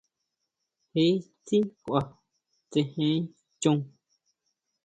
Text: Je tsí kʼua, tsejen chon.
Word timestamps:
Je 0.95 1.03
tsí 1.45 1.57
kʼua, 1.81 2.01
tsejen 2.69 3.21
chon. 3.61 3.77